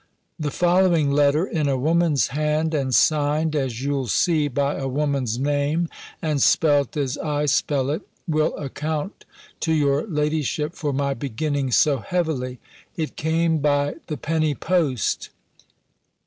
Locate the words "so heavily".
11.71-12.59